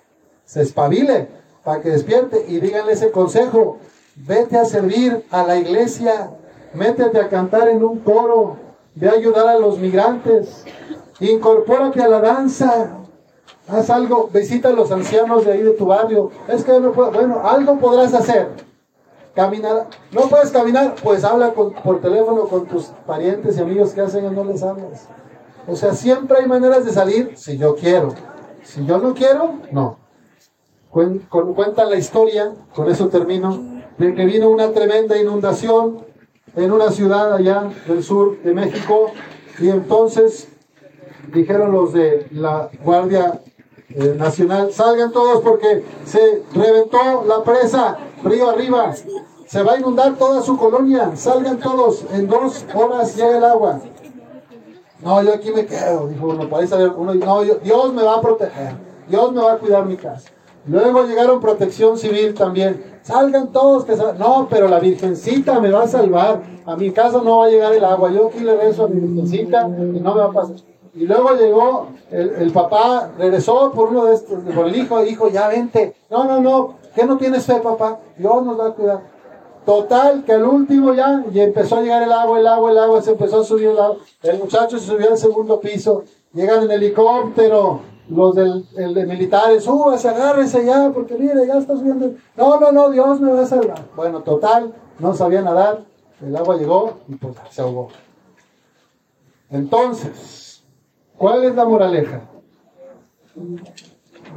se 0.46 0.62
espabile 0.62 1.30
para 1.64 1.82
que 1.82 1.90
despierte 1.90 2.46
y 2.48 2.60
díganle 2.60 2.94
ese 2.94 3.12
consejo. 3.12 3.78
Vete 4.16 4.58
a 4.58 4.66
servir 4.66 5.26
a 5.32 5.44
la 5.44 5.58
iglesia, 5.58 6.32
métete 6.74 7.20
a 7.20 7.30
cantar 7.30 7.68
en 7.68 7.84
un 7.84 8.00
coro, 8.00 8.58
ve 8.94 9.10
a 9.10 9.14
ayudar 9.14 9.48
a 9.48 9.58
los 9.58 9.80
migrantes, 9.80 10.66
incorpórate 11.20 12.02
a 12.02 12.08
la 12.08 12.20
danza, 12.20 13.00
haz 13.68 13.90
algo, 13.90 14.30
visita 14.32 14.70
a 14.70 14.74
los 14.74 14.92
ancianos 14.92 15.46
de 15.46 15.54
ahí 15.54 15.62
de 15.64 15.72
tu 15.72 15.88
barrio. 15.88 16.30
Es 16.48 16.64
que 16.64 16.80
no 16.80 16.92
puedo, 16.92 17.12
bueno, 17.12 17.42
algo 17.44 17.80
podrás 17.80 18.14
hacer. 18.14 18.50
Caminar, 19.34 19.88
no 20.12 20.22
puedes 20.30 20.52
caminar, 20.52 20.94
pues 21.04 21.24
habla 21.24 21.54
por 21.54 22.00
teléfono 22.00 22.48
con 22.48 22.68
tus 22.68 22.86
parientes 23.08 23.58
y 23.58 23.62
amigos 23.62 23.94
que 23.94 24.02
hacen 24.02 24.26
y 24.26 24.30
no 24.30 24.44
les 24.44 24.62
hablas. 24.62 25.08
O 25.68 25.76
sea, 25.76 25.94
siempre 25.94 26.38
hay 26.38 26.46
maneras 26.46 26.86
de 26.86 26.92
salir 26.92 27.34
si 27.36 27.58
yo 27.58 27.76
quiero. 27.76 28.14
Si 28.62 28.86
yo 28.86 29.00
no 29.00 29.16
quiero, 29.16 29.56
no. 29.72 29.98
Cuentan 30.92 31.90
la 31.90 31.96
historia, 31.96 32.54
con 32.76 32.92
eso 32.92 33.08
termino, 33.08 33.73
de 33.98 34.16
que 34.16 34.26
vino 34.26 34.50
una 34.50 34.72
tremenda 34.72 35.18
inundación 35.18 36.06
en 36.56 36.72
una 36.72 36.92
ciudad 36.92 37.34
allá 37.34 37.70
del 37.88 38.04
sur 38.04 38.42
de 38.42 38.54
México 38.54 39.12
y 39.60 39.70
entonces 39.70 40.48
dijeron 41.34 41.72
los 41.72 41.94
de 41.94 42.28
la 42.32 42.70
Guardia 42.84 43.42
eh, 43.90 44.16
Nacional, 44.18 44.72
salgan 44.72 45.12
todos 45.12 45.42
porque 45.42 45.84
se 46.06 46.44
reventó 46.54 47.24
la 47.28 47.44
presa 47.44 47.98
río 48.24 48.50
arriba, 48.50 48.94
se 49.46 49.64
va 49.64 49.74
a 49.74 49.80
inundar 49.80 50.16
toda 50.16 50.42
su 50.42 50.58
colonia, 50.58 51.16
salgan 51.16 51.60
todos, 51.60 52.06
en 52.12 52.28
dos 52.28 52.66
horas 52.74 53.16
llega 53.16 53.38
el 53.38 53.44
agua. 53.44 53.82
No, 55.02 55.22
yo 55.22 55.34
aquí 55.34 55.52
me 55.52 55.66
quedo, 55.66 56.08
dijo 56.08 56.28
uno, 56.28 56.50
parece 56.50 56.76
uno, 56.88 57.14
no, 57.14 57.44
Dios 57.44 57.94
me 57.94 58.04
va 58.04 58.16
a 58.16 58.22
proteger, 58.22 58.74
Dios 59.08 59.34
me 59.34 59.42
va 59.42 59.54
a 59.54 59.58
cuidar 59.58 59.86
mi 59.86 59.98
casa. 59.98 60.30
Luego 60.66 61.06
llegaron 61.06 61.42
protección 61.42 61.98
civil 61.98 62.34
también. 62.34 62.84
Salgan 63.02 63.52
todos 63.52 63.84
que 63.84 63.96
No, 64.18 64.48
pero 64.50 64.68
la 64.68 64.80
virgencita 64.80 65.60
me 65.60 65.70
va 65.70 65.84
a 65.84 65.88
salvar. 65.88 66.42
A 66.66 66.76
mi 66.78 66.92
casa 66.92 67.22
no 67.24 67.40
va 67.40 67.46
a 67.46 67.50
llegar 67.50 67.74
el 67.74 67.84
agua. 67.84 68.12
Yo 68.12 68.28
aquí 68.28 68.40
le 68.40 68.56
rezo 68.56 68.86
a 68.86 68.88
mi 68.88 69.00
virgencita 69.00 69.68
y 69.68 70.00
no 70.00 70.16
me 70.16 70.22
va 70.22 70.26
a 70.26 70.32
pasar. 70.32 70.56
Y 70.96 71.06
luego 71.08 71.36
llegó 71.36 71.88
el, 72.12 72.52
papá, 72.52 73.10
regresó 73.18 73.72
por 73.72 73.90
uno 73.90 74.06
de 74.06 74.14
estos, 74.14 74.44
por 74.56 74.68
el 74.68 74.76
hijo, 74.76 75.02
dijo, 75.02 75.28
ya 75.28 75.48
vente. 75.48 75.96
No, 76.12 76.24
no, 76.26 76.40
no, 76.40 76.76
¿qué 76.94 77.06
no 77.06 77.18
tienes 77.18 77.46
fe, 77.46 77.56
papá? 77.56 78.00
Dios 78.16 78.46
nos 78.46 78.60
va 78.60 78.68
a 78.68 78.72
cuidar. 78.74 79.02
Total, 79.66 80.24
que 80.24 80.34
al 80.34 80.44
último 80.44 80.94
ya, 80.94 81.24
y 81.34 81.40
empezó 81.40 81.78
a 81.78 81.82
llegar 81.82 82.04
el 82.04 82.12
agua, 82.12 82.40
el 82.40 82.46
agua, 82.46 82.70
el 82.70 82.78
agua, 82.78 83.02
se 83.02 83.12
empezó 83.12 83.42
a 83.42 83.44
subir 83.44 83.70
el 83.70 83.80
agua. 83.80 83.98
El 84.22 84.38
muchacho 84.38 84.78
se 84.78 84.86
subió 84.86 85.10
al 85.10 85.18
segundo 85.18 85.60
piso, 85.60 86.04
llegan 86.34 86.64
en 86.64 86.72
helicóptero, 86.72 87.80
los 88.10 88.36
del 88.36 88.94
de 88.94 89.06
militares, 89.06 89.64
súbase, 89.64 90.10
agárrese 90.10 90.66
ya, 90.66 90.92
porque 90.94 91.16
mire, 91.16 91.48
ya 91.48 91.58
está 91.58 91.76
subiendo. 91.76 92.12
No, 92.36 92.60
no, 92.60 92.72
no, 92.72 92.90
Dios 92.90 93.22
me 93.22 93.32
va 93.32 93.42
a 93.42 93.46
salvar. 93.46 93.86
Bueno, 93.96 94.22
total, 94.22 94.74
no 95.00 95.14
sabía 95.14 95.42
nadar, 95.42 95.84
el 96.22 96.36
agua 96.36 96.58
llegó 96.58 97.00
y 97.08 97.16
pues 97.16 97.36
se 97.50 97.62
ahogó. 97.62 97.90
Entonces, 99.50 100.64
¿cuál 101.18 101.44
es 101.44 101.56
la 101.56 101.66
moraleja? 101.66 102.22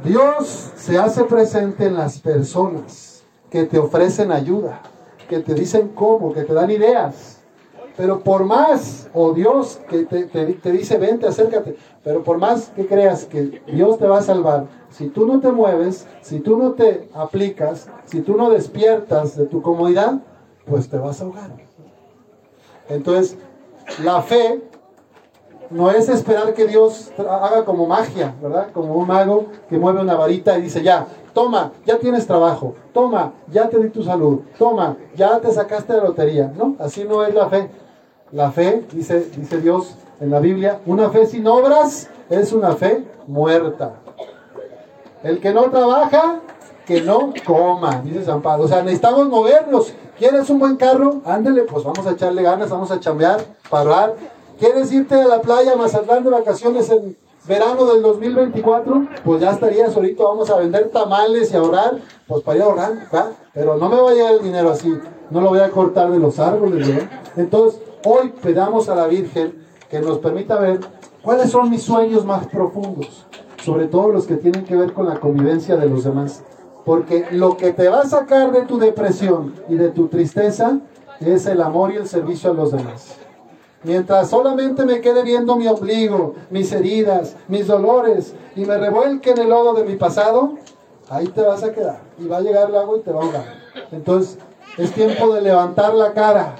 Dios 0.03 0.71
se 0.75 0.97
hace 0.97 1.23
presente 1.23 1.85
en 1.85 1.95
las 1.95 2.19
personas 2.19 3.23
que 3.49 3.63
te 3.63 3.79
ofrecen 3.79 4.31
ayuda, 4.31 4.81
que 5.27 5.39
te 5.39 5.53
dicen 5.53 5.89
cómo, 5.89 6.33
que 6.33 6.43
te 6.43 6.53
dan 6.53 6.69
ideas. 6.69 7.36
Pero 7.97 8.19
por 8.19 8.45
más, 8.45 9.09
o 9.11 9.33
Dios 9.33 9.79
que 9.89 10.05
te, 10.05 10.25
te, 10.25 10.71
dice, 10.71 10.99
vente, 10.99 11.25
acércate, 11.25 11.75
pero 12.03 12.23
por 12.23 12.37
más 12.37 12.69
que 12.75 12.85
creas 12.85 13.25
que 13.25 13.63
Dios 13.65 13.97
te 13.97 14.07
va 14.07 14.19
a 14.19 14.21
salvar, 14.21 14.67
si 14.91 15.07
tú 15.09 15.25
no 15.25 15.39
te 15.39 15.51
mueves, 15.51 16.07
si 16.21 16.39
tú 16.39 16.57
no 16.57 16.73
te 16.73 17.09
aplicas, 17.15 17.89
si 18.05 18.21
tú 18.21 18.37
no 18.37 18.51
despiertas 18.51 19.35
de 19.35 19.47
tu 19.47 19.63
comodidad, 19.63 20.19
pues 20.67 20.87
te 20.87 20.97
vas 20.97 21.19
a 21.19 21.23
ahogar. 21.25 21.49
Entonces, 22.87 23.35
la 24.03 24.21
fe 24.21 24.61
no 25.71 25.89
es 25.89 26.07
esperar 26.07 26.53
que 26.53 26.67
Dios 26.67 27.11
haga 27.17 27.65
como 27.65 27.87
magia, 27.87 28.35
¿verdad? 28.41 28.67
Como 28.73 28.93
un 28.93 29.07
mago 29.07 29.47
que 29.69 29.79
mueve 29.79 30.01
una 30.01 30.13
varita 30.15 30.57
y 30.59 30.61
dice, 30.61 30.83
ya, 30.83 31.07
toma, 31.33 31.71
ya 31.83 31.97
tienes 31.97 32.27
trabajo, 32.27 32.75
toma, 32.93 33.33
ya 33.51 33.67
te 33.69 33.79
di 33.79 33.89
tu 33.89 34.03
salud, 34.03 34.41
toma, 34.59 34.97
ya 35.15 35.39
te 35.39 35.51
sacaste 35.51 35.93
de 35.93 36.01
lotería. 36.01 36.53
No, 36.55 36.75
así 36.79 37.03
no 37.03 37.23
es 37.23 37.33
la 37.33 37.49
fe. 37.49 37.69
La 38.31 38.51
fe, 38.51 38.85
dice, 38.91 39.29
dice 39.37 39.61
Dios 39.61 39.95
en 40.19 40.31
la 40.31 40.39
Biblia, 40.39 40.79
una 40.85 41.09
fe 41.09 41.25
sin 41.25 41.47
obras 41.47 42.09
es 42.29 42.51
una 42.51 42.75
fe 42.75 43.05
muerta. 43.25 43.93
El 45.23 45.39
que 45.39 45.53
no 45.53 45.69
trabaja, 45.69 46.41
que 46.85 47.01
no 47.01 47.33
coma, 47.45 48.01
dice 48.03 48.25
San 48.25 48.41
Pablo. 48.41 48.65
O 48.65 48.67
sea, 48.67 48.83
necesitamos 48.83 49.27
movernos. 49.29 49.93
¿Quieres 50.17 50.49
un 50.49 50.59
buen 50.59 50.75
carro? 50.75 51.21
Ándele, 51.25 51.63
pues 51.63 51.83
vamos 51.83 52.05
a 52.05 52.11
echarle 52.11 52.41
ganas, 52.41 52.69
vamos 52.69 52.91
a 52.91 52.99
chambear, 52.99 53.39
parar. 53.69 54.15
¿Quieres 54.59 54.91
irte 54.91 55.15
a 55.15 55.27
la 55.27 55.41
playa 55.41 55.73
a 55.73 55.75
Mazatlán 55.75 56.23
de 56.23 56.29
vacaciones 56.29 56.89
en 56.89 57.15
verano 57.47 57.85
del 57.85 58.01
2024? 58.01 59.07
Pues 59.23 59.41
ya 59.41 59.51
estarías 59.51 59.95
ahorita, 59.95 60.23
vamos 60.23 60.49
a 60.49 60.57
vender 60.57 60.89
tamales 60.89 61.51
y 61.51 61.55
ahorrar, 61.55 61.99
pues 62.27 62.43
para 62.43 62.57
ir 62.57 62.63
a 62.63 62.65
¿va? 63.13 63.31
Pero 63.53 63.77
no 63.77 63.89
me 63.89 64.01
va 64.01 64.09
a 64.09 64.31
el 64.31 64.41
dinero 64.41 64.71
así, 64.71 64.97
no 65.29 65.41
lo 65.41 65.49
voy 65.49 65.59
a 65.59 65.69
cortar 65.69 66.11
de 66.11 66.19
los 66.19 66.39
árboles, 66.39 66.87
¿no? 66.87 67.01
Entonces, 67.35 67.81
Hoy 68.05 68.31
pedamos 68.41 68.89
a 68.89 68.95
la 68.95 69.07
Virgen 69.07 69.65
que 69.89 69.99
nos 69.99 70.19
permita 70.19 70.59
ver 70.59 70.79
cuáles 71.23 71.49
son 71.49 71.69
mis 71.69 71.81
sueños 71.81 72.25
más 72.25 72.45
profundos, 72.47 73.25
sobre 73.63 73.87
todo 73.87 74.09
los 74.09 74.27
que 74.27 74.35
tienen 74.35 74.65
que 74.65 74.75
ver 74.75 74.93
con 74.93 75.07
la 75.07 75.19
convivencia 75.19 75.77
de 75.77 75.89
los 75.89 76.03
demás. 76.03 76.43
Porque 76.85 77.25
lo 77.31 77.57
que 77.57 77.73
te 77.73 77.89
va 77.89 78.01
a 78.01 78.05
sacar 78.05 78.51
de 78.51 78.61
tu 78.61 78.77
depresión 78.77 79.55
y 79.67 79.75
de 79.75 79.89
tu 79.89 80.07
tristeza 80.07 80.79
es 81.19 81.47
el 81.47 81.61
amor 81.61 81.91
y 81.91 81.95
el 81.95 82.07
servicio 82.07 82.51
a 82.51 82.53
los 82.53 82.71
demás. 82.71 83.15
Mientras 83.83 84.29
solamente 84.29 84.85
me 84.85 85.01
quede 85.01 85.23
viendo 85.23 85.55
mi 85.55 85.67
ombligo, 85.67 86.35
mis 86.49 86.71
heridas, 86.71 87.35
mis 87.47 87.67
dolores 87.67 88.33
y 88.55 88.65
me 88.65 88.77
revuelque 88.77 89.31
en 89.31 89.39
el 89.39 89.49
lodo 89.49 89.73
de 89.73 89.83
mi 89.83 89.95
pasado, 89.95 90.53
ahí 91.09 91.27
te 91.27 91.41
vas 91.41 91.63
a 91.63 91.73
quedar 91.73 91.99
y 92.19 92.27
va 92.27 92.37
a 92.37 92.41
llegar 92.41 92.69
el 92.69 92.75
agua 92.75 92.97
y 92.97 93.01
te 93.01 93.11
va 93.11 93.21
a 93.21 93.23
ahogar. 93.23 93.45
Entonces 93.91 94.37
es 94.77 94.91
tiempo 94.93 95.33
de 95.33 95.41
levantar 95.41 95.93
la 95.95 96.13
cara, 96.13 96.55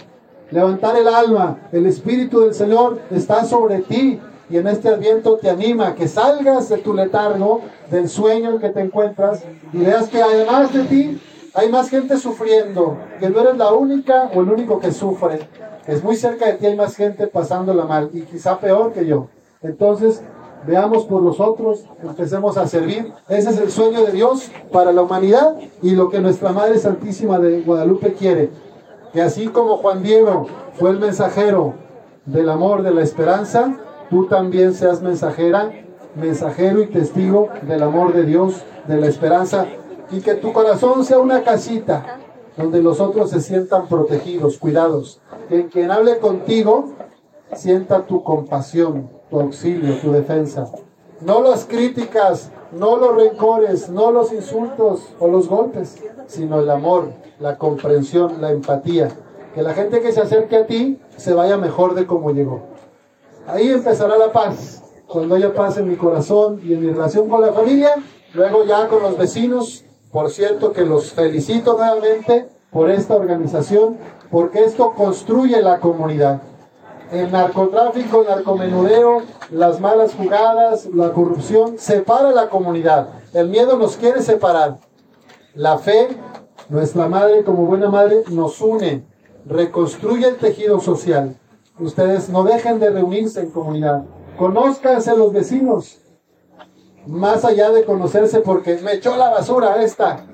levantar 0.51 0.97
el 0.97 1.07
alma. 1.07 1.57
El 1.71 1.85
Espíritu 1.85 2.41
del 2.41 2.53
Señor 2.53 2.99
está 3.11 3.45
sobre 3.45 3.79
ti 3.79 4.19
y 4.49 4.57
en 4.57 4.67
este 4.67 4.89
adviento 4.89 5.37
te 5.37 5.49
anima 5.49 5.89
a 5.89 5.95
que 5.95 6.07
salgas 6.07 6.69
de 6.69 6.77
tu 6.77 6.93
letargo, 6.93 7.61
del 7.91 8.07
sueño 8.07 8.51
en 8.51 8.59
que 8.59 8.69
te 8.69 8.81
encuentras 8.81 9.43
y 9.73 9.79
veas 9.79 10.07
que 10.07 10.21
además 10.21 10.73
de 10.73 10.83
ti 10.83 11.21
hay 11.53 11.69
más 11.69 11.89
gente 11.89 12.17
sufriendo, 12.17 12.97
que 13.19 13.29
no 13.29 13.41
eres 13.41 13.57
la 13.57 13.73
única 13.73 14.29
o 14.33 14.41
el 14.41 14.49
único 14.49 14.79
que 14.79 14.91
sufre. 14.91 15.39
Es 15.85 16.03
muy 16.03 16.15
cerca 16.15 16.47
de 16.47 16.53
ti 16.53 16.65
hay 16.67 16.75
más 16.75 16.95
gente 16.95 17.27
pasándola 17.27 17.85
mal 17.85 18.09
y 18.13 18.21
quizá 18.21 18.59
peor 18.59 18.93
que 18.93 19.05
yo. 19.05 19.27
Entonces, 19.61 20.21
veamos 20.65 21.05
por 21.05 21.21
nosotros, 21.23 21.85
empecemos 22.03 22.57
a 22.57 22.67
servir. 22.67 23.11
Ese 23.27 23.49
es 23.49 23.59
el 23.59 23.71
sueño 23.71 24.05
de 24.05 24.11
Dios 24.11 24.51
para 24.71 24.91
la 24.91 25.01
humanidad 25.01 25.55
y 25.81 25.91
lo 25.91 26.09
que 26.09 26.19
nuestra 26.19 26.51
Madre 26.51 26.77
Santísima 26.77 27.39
de 27.39 27.61
Guadalupe 27.61 28.13
quiere 28.13 28.49
que 29.13 29.21
así 29.21 29.47
como 29.47 29.77
Juan 29.77 30.03
Diego 30.03 30.47
fue 30.73 30.91
el 30.91 30.99
mensajero 30.99 31.73
del 32.25 32.49
amor, 32.49 32.83
de 32.83 32.93
la 32.93 33.01
esperanza, 33.01 33.77
tú 34.09 34.25
también 34.25 34.73
seas 34.73 35.01
mensajera, 35.01 35.71
mensajero 36.15 36.81
y 36.81 36.87
testigo 36.87 37.49
del 37.63 37.83
amor 37.83 38.13
de 38.13 38.23
Dios, 38.23 38.63
de 38.87 38.97
la 38.97 39.07
esperanza, 39.07 39.65
y 40.11 40.21
que 40.21 40.35
tu 40.35 40.53
corazón 40.53 41.05
sea 41.05 41.19
una 41.19 41.43
casita 41.43 42.19
donde 42.55 42.81
los 42.81 42.99
otros 42.99 43.29
se 43.29 43.41
sientan 43.41 43.87
protegidos, 43.87 44.57
cuidados, 44.57 45.21
que 45.47 45.67
quien 45.67 45.91
hable 45.91 46.17
contigo 46.19 46.93
sienta 47.53 48.05
tu 48.05 48.23
compasión, 48.23 49.09
tu 49.29 49.39
auxilio, 49.39 49.99
tu 49.99 50.11
defensa. 50.11 50.69
No 51.21 51.41
las 51.41 51.65
críticas, 51.65 52.51
no 52.71 52.97
los 52.97 53.15
rencores, 53.15 53.89
no 53.89 54.11
los 54.11 54.31
insultos 54.31 55.01
o 55.19 55.27
los 55.27 55.49
golpes, 55.49 55.97
sino 56.27 56.59
el 56.59 56.69
amor, 56.69 57.11
la 57.39 57.57
comprensión, 57.57 58.39
la 58.39 58.51
empatía. 58.51 59.09
Que 59.55 59.63
la 59.63 59.73
gente 59.73 60.01
que 60.01 60.11
se 60.11 60.21
acerque 60.21 60.57
a 60.57 60.67
ti 60.67 60.99
se 61.15 61.33
vaya 61.33 61.57
mejor 61.57 61.95
de 61.95 62.05
como 62.05 62.31
llegó. 62.31 62.61
Ahí 63.47 63.69
empezará 63.69 64.17
la 64.17 64.31
paz. 64.31 64.83
Cuando 65.07 65.35
haya 65.35 65.53
paz 65.53 65.77
en 65.77 65.89
mi 65.89 65.95
corazón 65.95 66.61
y 66.63 66.73
en 66.73 66.81
mi 66.81 66.91
relación 66.91 67.27
con 67.29 67.41
la 67.41 67.51
familia, 67.51 67.95
luego 68.33 68.63
ya 68.65 68.87
con 68.87 69.01
los 69.01 69.17
vecinos. 69.17 69.85
Por 70.11 70.29
cierto 70.29 70.71
que 70.71 70.85
los 70.85 71.13
felicito 71.13 71.77
nuevamente 71.77 72.47
por 72.71 72.91
esta 72.91 73.15
organización, 73.15 73.97
porque 74.29 74.63
esto 74.63 74.93
construye 74.95 75.61
la 75.61 75.79
comunidad. 75.79 76.41
El 77.11 77.31
narcotráfico, 77.31 78.21
el 78.21 78.27
narcomenudeo, 78.27 79.21
las 79.51 79.79
malas 79.79 80.13
jugadas, 80.13 80.87
la 80.93 81.13
corrupción, 81.13 81.77
separa 81.77 82.31
la 82.31 82.49
comunidad. 82.49 83.09
El 83.33 83.47
miedo 83.47 83.77
nos 83.77 83.95
quiere 83.95 84.21
separar. 84.21 84.77
La 85.53 85.77
fe 85.77 86.09
nuestra 86.69 87.07
madre, 87.07 87.45
como 87.45 87.65
buena 87.65 87.89
madre, 87.89 88.23
nos 88.29 88.59
une, 88.59 89.05
reconstruye 89.45 90.27
el 90.27 90.35
tejido 90.35 90.81
social. 90.81 91.35
Ustedes 91.79 92.27
no 92.27 92.43
dejen 92.43 92.79
de 92.79 92.89
reunirse 92.89 93.39
en 93.39 93.51
comunidad. 93.51 94.03
Conózcanse 94.37 95.15
los 95.15 95.31
vecinos. 95.31 95.99
Más 97.05 97.45
allá 97.45 97.69
de 97.71 97.85
conocerse 97.85 98.41
porque 98.41 98.79
me 98.83 98.93
echó 98.93 99.15
la 99.15 99.29
basura 99.29 99.81
esta. 99.81 100.25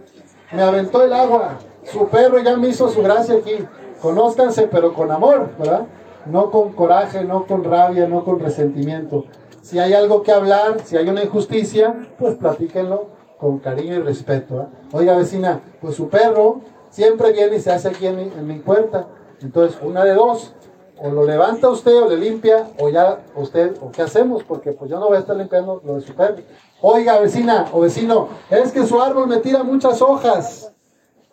me 0.51 0.63
aventó 0.63 1.03
el 1.03 1.13
agua. 1.13 1.60
Su 1.84 2.08
perro 2.08 2.39
ya 2.39 2.58
me 2.58 2.70
hizo 2.70 2.89
su 2.89 3.03
gracia 3.03 3.36
aquí. 3.36 3.63
Conózcanse, 4.01 4.68
pero 4.68 4.94
con 4.94 5.12
amor, 5.12 5.51
¿verdad? 5.60 5.86
No 6.25 6.51
con 6.51 6.74
coraje, 6.74 7.24
no 7.24 7.46
con 7.46 7.63
rabia, 7.63 8.08
no 8.08 8.24
con 8.24 8.39
resentimiento. 8.39 9.25
Si 9.62 9.80
hay 9.80 9.94
algo 9.94 10.24
que 10.24 10.32
hablar, 10.32 10.77
si 10.84 10.98
hay 10.98 11.08
una 11.10 11.24
injusticia, 11.24 12.08
pues 12.18 12.36
platíquenlo 12.36 13.08
con 13.38 13.60
cariño 13.60 13.96
y 13.96 14.00
respeto. 14.00 14.62
¿eh? 14.62 14.65
Oiga, 14.92 15.18
vecina, 15.18 15.62
pues 15.82 15.96
su 15.96 16.10
perro 16.10 16.62
siempre 16.89 17.32
viene 17.34 17.58
y 17.58 17.62
se 17.62 17.72
hace 17.72 17.89
aquí 17.89 18.08
en 18.08 18.15
mi, 18.15 18.24
en 18.24 18.48
mi 18.48 18.60
puerta. 18.60 19.08
Entonces, 19.42 19.77
una 19.82 20.03
de 20.06 20.13
dos, 20.13 20.53
o 21.01 21.10
lo 21.10 21.25
levanta 21.25 21.70
usted 21.70 22.01
o 22.01 22.08
le 22.08 22.18
limpia, 22.18 22.70
o 22.80 22.89
ya 22.89 23.20
usted, 23.36 23.75
o 23.82 23.92
qué 23.92 24.01
hacemos, 24.01 24.44
porque 24.44 24.72
pues 24.72 24.89
yo 24.89 25.00
no 25.00 25.08
voy 25.08 25.18
a 25.18 25.20
estar 25.20 25.36
limpiando 25.36 25.82
lo 25.84 25.96
de 25.96 26.01
su 26.01 26.13
perro. 26.13 26.38
Oiga, 26.82 27.20
vecina 27.20 27.68
o 27.74 27.82
vecino, 27.82 28.30
es 28.50 28.72
que 28.72 28.86
su 28.86 29.01
árbol 29.01 29.27
me 29.27 29.38
tira 29.38 29.63
muchas 29.63 30.01
hojas. 30.01 30.72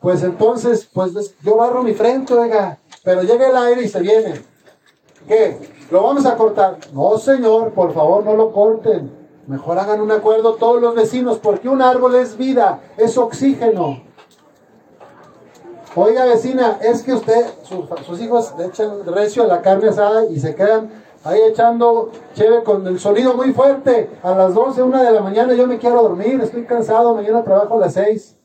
Pues 0.00 0.22
entonces, 0.22 0.88
pues 0.92 1.12
yo 1.42 1.56
barro 1.56 1.82
mi 1.82 1.92
frente, 1.92 2.32
oiga, 2.32 2.78
pero 3.04 3.22
llega 3.22 3.48
el 3.48 3.56
aire 3.56 3.82
y 3.82 3.88
se 3.88 4.00
viene. 4.00 4.49
¿Qué? 5.26 5.58
¿Lo 5.90 6.02
vamos 6.02 6.26
a 6.26 6.36
cortar? 6.36 6.78
No, 6.92 7.18
señor, 7.18 7.72
por 7.72 7.92
favor, 7.92 8.24
no 8.24 8.34
lo 8.34 8.52
corten. 8.52 9.10
Mejor 9.46 9.78
hagan 9.78 10.00
un 10.00 10.12
acuerdo 10.12 10.54
todos 10.54 10.80
los 10.80 10.94
vecinos, 10.94 11.38
porque 11.38 11.68
un 11.68 11.82
árbol 11.82 12.14
es 12.14 12.36
vida, 12.36 12.80
es 12.96 13.18
oxígeno. 13.18 14.02
Oiga, 15.96 16.24
vecina, 16.24 16.78
es 16.80 17.02
que 17.02 17.12
usted, 17.14 17.46
sus, 17.64 18.20
hijos 18.20 18.54
le 18.56 18.66
echan 18.66 19.04
recio 19.06 19.42
a 19.42 19.46
la 19.46 19.60
carne 19.60 19.88
asada 19.88 20.26
y 20.26 20.38
se 20.38 20.54
quedan 20.54 20.88
ahí 21.24 21.40
echando 21.48 22.12
chévere 22.34 22.62
con 22.62 22.86
el 22.86 23.00
sonido 23.00 23.34
muy 23.34 23.52
fuerte. 23.52 24.08
A 24.22 24.32
las 24.36 24.54
12, 24.54 24.84
una 24.84 25.02
de 25.02 25.10
la 25.10 25.20
mañana 25.20 25.52
yo 25.54 25.66
me 25.66 25.78
quiero 25.78 26.00
dormir, 26.00 26.40
estoy 26.40 26.64
cansado, 26.64 27.16
mañana 27.16 27.42
trabajo 27.42 27.74
a 27.74 27.80
las 27.80 27.94
6. 27.94 28.36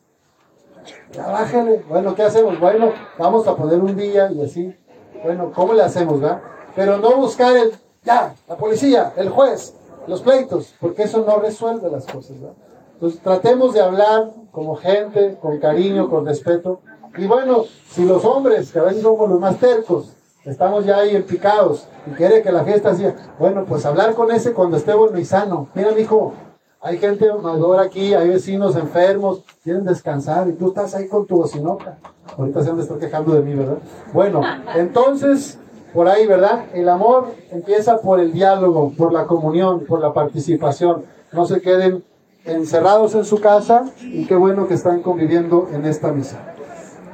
Ya. 1.12 1.48
Bueno, 1.88 2.16
¿qué 2.16 2.24
hacemos? 2.24 2.60
Bueno, 2.60 2.92
vamos 3.20 3.48
a 3.48 3.56
poner 3.56 3.80
un 3.80 3.96
día 3.96 4.32
y 4.32 4.44
así. 4.44 4.76
Bueno, 5.24 5.52
¿cómo 5.54 5.74
le 5.74 5.84
hacemos, 5.84 6.24
va? 6.24 6.42
Pero 6.76 6.98
no 6.98 7.16
buscar 7.16 7.56
el, 7.56 7.74
ya, 8.04 8.36
la 8.48 8.58
policía, 8.58 9.14
el 9.16 9.30
juez, 9.30 9.74
los 10.08 10.22
pleitos, 10.22 10.76
porque 10.80 11.04
eso 11.04 11.24
no 11.26 11.40
resuelve 11.40 11.90
las 11.90 12.06
cosas, 12.06 12.38
¿va? 12.44 12.52
Entonces 12.94 13.20
tratemos 13.22 13.74
de 13.74 13.82
hablar 13.82 14.32
como 14.52 14.76
gente, 14.76 15.38
con 15.42 15.60
cariño, 15.60 16.10
con 16.10 16.26
respeto 16.26 16.80
y 17.18 17.28
bueno, 17.28 17.64
si 17.90 18.06
los 18.06 18.26
hombres, 18.26 18.72
que 18.72 18.80
a 18.80 18.84
veces 18.84 19.02
somos 19.02 19.30
los 19.30 19.40
más 19.40 19.58
tercos, 19.58 20.12
estamos 20.44 20.86
ya 20.86 20.98
ahí 20.98 21.16
empicados 21.16 21.88
y 22.06 22.12
quiere 22.12 22.42
que 22.42 22.52
la 22.52 22.64
fiesta 22.66 22.94
sea, 22.94 23.16
bueno, 23.40 23.64
pues 23.66 23.86
hablar 23.86 24.16
con 24.16 24.32
ese 24.32 24.54
cuando 24.54 24.78
esté 24.78 24.94
bueno 24.94 25.18
y 25.18 25.24
sano. 25.24 25.70
Mira, 25.74 25.98
hijo, 25.98 26.34
hay 26.82 26.98
gente 26.98 27.32
mayor 27.34 27.80
aquí, 27.80 28.14
hay 28.14 28.30
vecinos 28.30 28.76
enfermos, 28.76 29.44
quieren 29.64 29.86
descansar 29.86 30.50
y 30.50 30.54
tú 30.54 30.70
estás 30.70 30.94
ahí 30.94 31.08
con 31.08 31.26
tu 31.26 31.38
bocinota. 31.38 31.98
Ahorita 32.38 32.64
se 32.64 32.70
han 32.70 32.76
de 32.76 32.84
estar 32.84 32.98
quejando 32.98 33.34
de 33.34 33.42
mí, 33.42 33.56
¿verdad? 33.56 33.78
Bueno, 34.12 34.42
entonces, 34.76 35.58
por 35.96 36.10
ahí, 36.10 36.28
¿verdad? 36.28 36.66
El 36.74 36.90
amor 36.90 37.28
empieza 37.52 38.02
por 38.02 38.20
el 38.20 38.34
diálogo, 38.34 38.92
por 38.98 39.14
la 39.14 39.26
comunión, 39.26 39.86
por 39.86 40.02
la 40.02 40.14
participación. 40.14 41.06
No 41.32 41.46
se 41.46 41.62
queden 41.62 42.04
encerrados 42.44 43.16
en 43.16 43.24
su 43.24 43.40
casa 43.40 43.86
y 44.02 44.26
qué 44.26 44.36
bueno 44.36 44.68
que 44.68 44.74
están 44.74 45.02
conviviendo 45.02 45.70
en 45.72 45.86
esta 45.86 46.12
misa. 46.12 46.54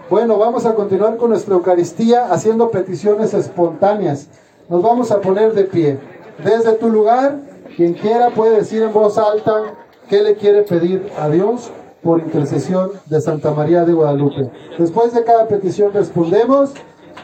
Bueno, 0.09 0.39
vamos 0.39 0.65
a 0.65 0.73
continuar 0.73 1.17
con 1.17 1.29
nuestra 1.29 1.53
Eucaristía 1.53 2.33
haciendo 2.33 2.71
peticiones 2.71 3.35
espontáneas. 3.35 4.29
Nos 4.67 4.81
vamos 4.81 5.11
a 5.11 5.21
poner 5.21 5.53
de 5.53 5.65
pie. 5.65 5.99
Desde 6.43 6.73
tu 6.73 6.89
lugar, 6.89 7.37
quien 7.77 7.93
quiera 7.93 8.31
puede 8.31 8.55
decir 8.55 8.81
en 8.81 8.91
voz 8.91 9.19
alta 9.19 9.75
qué 10.09 10.23
le 10.23 10.35
quiere 10.35 10.63
pedir 10.63 11.07
a 11.19 11.29
Dios 11.29 11.69
por 12.01 12.19
intercesión 12.19 12.89
de 13.05 13.21
Santa 13.21 13.51
María 13.51 13.85
de 13.85 13.93
Guadalupe. 13.93 14.49
Después 14.79 15.13
de 15.13 15.23
cada 15.23 15.47
petición 15.47 15.93
respondemos, 15.93 16.73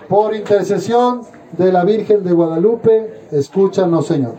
por 0.07 0.35
intercesión 0.35 1.23
de 1.51 1.71
la 1.71 1.83
Virgen 1.83 2.23
de 2.23 2.31
Guadalupe, 2.33 3.21
escúchanos 3.31 4.07
Señor. 4.07 4.35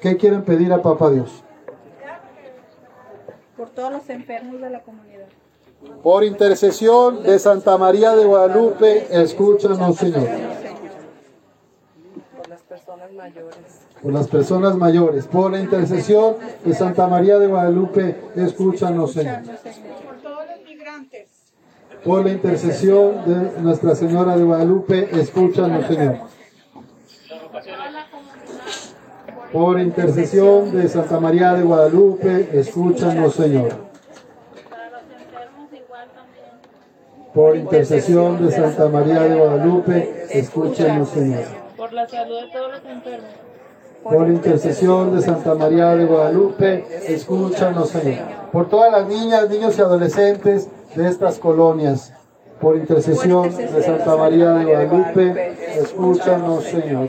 ¿Qué 0.00 0.16
quieren 0.16 0.42
pedir 0.44 0.72
a 0.72 0.80
Papá 0.80 1.10
Dios? 1.10 1.42
Por 3.56 3.68
todos 3.70 3.92
los 3.92 4.08
enfermos 4.08 4.60
de 4.60 4.70
la 4.70 4.80
comunidad. 4.82 5.26
Por 6.02 6.24
intercesión 6.24 7.22
de 7.22 7.38
Santa 7.38 7.76
María 7.76 8.14
de 8.14 8.24
Guadalupe, 8.24 9.06
escúchanos, 9.10 9.96
Señor. 9.96 10.26
Por 12.36 12.48
las 12.48 12.62
personas 12.62 13.12
mayores. 13.12 13.56
Por 14.02 14.12
las 14.12 14.28
personas 14.28 14.76
mayores. 14.76 15.26
Por 15.26 15.52
la 15.52 15.60
intercesión 15.60 16.36
de 16.64 16.74
Santa 16.74 17.06
María 17.06 17.38
de 17.38 17.46
Guadalupe, 17.46 18.16
escúchanos, 18.36 19.12
Señor. 19.12 19.42
Por 19.42 20.16
todos 20.22 20.46
los 20.46 20.64
migrantes. 20.64 21.39
Por 22.04 22.24
la 22.24 22.32
intercesión 22.32 23.24
de 23.26 23.60
Nuestra 23.60 23.94
Señora 23.94 24.34
de 24.34 24.44
Guadalupe, 24.44 25.10
escúchanos, 25.12 25.86
Señor. 25.86 26.16
Por 29.52 29.80
intercesión 29.80 30.72
de 30.74 30.88
Santa 30.88 31.20
María 31.20 31.52
de 31.52 31.62
Guadalupe, 31.62 32.48
escúchanos, 32.58 33.34
Señor. 33.34 33.90
Por 37.34 37.56
intercesión 37.56 38.46
de 38.46 38.52
Santa 38.52 38.88
María 38.88 39.20
de 39.20 39.34
Guadalupe, 39.34 40.26
escúchenos, 40.30 41.08
Señor. 41.10 41.44
Por 41.76 41.92
la 41.92 42.08
salud 42.08 42.40
de 42.40 42.50
todos 42.50 42.72
los 42.72 42.84
enfermos. 42.86 43.30
Por 44.02 44.28
intercesión 44.28 45.14
de 45.14 45.22
Santa 45.22 45.54
María 45.54 45.94
de 45.96 46.06
Guadalupe, 46.06 46.86
escúchanos, 47.06 47.90
Señor. 47.90 48.24
Por 48.50 48.70
todas 48.70 48.90
las 48.90 49.06
niñas, 49.06 49.50
niños 49.50 49.76
y 49.76 49.80
adolescentes 49.82 50.70
de 50.94 51.08
estas 51.08 51.38
colonias. 51.38 52.12
Por 52.60 52.76
intercesión 52.76 53.50
de 53.56 53.82
Santa 53.82 54.16
María 54.16 54.50
de 54.50 54.64
Guadalupe, 54.66 55.56
escúchanos, 55.78 56.64
Señor. 56.64 57.08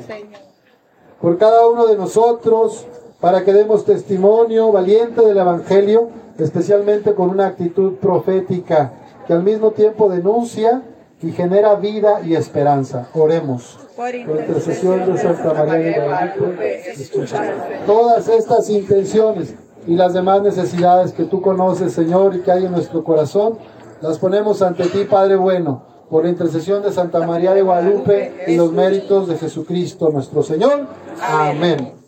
Por 1.19 1.37
cada 1.37 1.67
uno 1.67 1.87
de 1.87 1.97
nosotros, 1.97 2.87
para 3.19 3.43
que 3.43 3.53
demos 3.53 3.83
testimonio 3.85 4.71
valiente 4.71 5.21
del 5.21 5.37
Evangelio, 5.37 6.09
especialmente 6.39 7.13
con 7.13 7.29
una 7.29 7.47
actitud 7.47 7.95
profética 7.95 8.93
que 9.27 9.33
al 9.33 9.43
mismo 9.43 9.71
tiempo 9.71 10.09
denuncia 10.09 10.83
y 11.21 11.31
genera 11.31 11.75
vida 11.75 12.21
y 12.25 12.35
esperanza. 12.35 13.09
Oremos. 13.13 13.77
Por 13.95 14.15
intercesión 14.15 15.05
de 15.05 15.19
Santa 15.19 15.53
María 15.53 15.75
de 15.75 16.05
Guadalupe, 16.05 16.83
todas 17.85 18.27
estas 18.29 18.69
intenciones 18.69 19.53
y 19.85 19.95
las 19.95 20.13
demás 20.13 20.41
necesidades 20.41 21.11
que 21.11 21.25
tú 21.25 21.41
conoces, 21.41 21.93
Señor, 21.93 22.35
y 22.35 22.41
que 22.41 22.51
hay 22.51 22.65
en 22.65 22.71
nuestro 22.71 23.03
corazón, 23.03 23.57
las 24.01 24.17
ponemos 24.19 24.61
ante 24.61 24.85
ti, 24.85 25.05
Padre 25.09 25.35
bueno, 25.35 25.83
por 26.09 26.23
la 26.23 26.29
intercesión 26.29 26.81
de 26.81 26.91
Santa 26.91 27.25
María 27.25 27.53
de 27.53 27.61
Guadalupe 27.61 28.45
y 28.47 28.55
los 28.55 28.71
méritos 28.73 29.27
de 29.27 29.37
Jesucristo 29.37 30.09
nuestro 30.09 30.43
Señor. 30.43 30.87
Amén. 31.21 32.00